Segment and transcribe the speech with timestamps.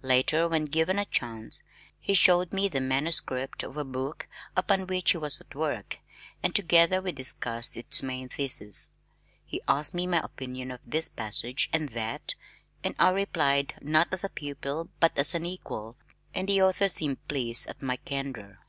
[0.00, 1.62] Later, when given a chance,
[2.00, 5.98] he showed me the manuscript of a book upon which he was at work
[6.42, 8.88] and together we discussed its main thesis.
[9.44, 12.34] He asked me my opinion of this passage and that
[12.82, 15.98] and I replied, not as a pupil but as an equal,
[16.34, 18.60] and the author seemed pleased at my candor.